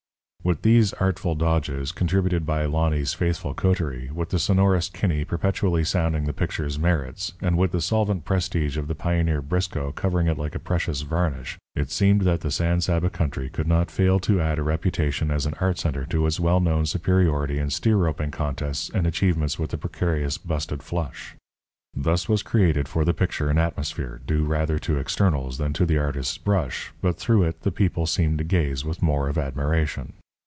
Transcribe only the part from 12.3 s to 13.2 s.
the San Saba